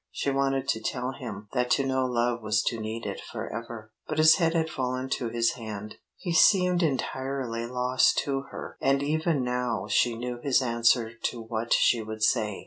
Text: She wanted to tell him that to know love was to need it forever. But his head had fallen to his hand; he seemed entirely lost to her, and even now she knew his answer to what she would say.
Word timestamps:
She 0.09 0.31
wanted 0.31 0.67
to 0.69 0.81
tell 0.81 1.11
him 1.11 1.47
that 1.53 1.69
to 1.77 1.85
know 1.85 2.05
love 2.07 2.41
was 2.41 2.63
to 2.63 2.79
need 2.79 3.05
it 3.05 3.21
forever. 3.21 3.91
But 4.07 4.17
his 4.17 4.37
head 4.37 4.55
had 4.55 4.67
fallen 4.71 5.09
to 5.09 5.29
his 5.29 5.51
hand; 5.51 5.97
he 6.17 6.33
seemed 6.33 6.81
entirely 6.81 7.67
lost 7.67 8.17
to 8.23 8.45
her, 8.49 8.77
and 8.81 9.03
even 9.03 9.43
now 9.43 9.85
she 9.87 10.17
knew 10.17 10.39
his 10.41 10.59
answer 10.59 11.11
to 11.25 11.41
what 11.43 11.71
she 11.71 12.01
would 12.01 12.23
say. 12.23 12.59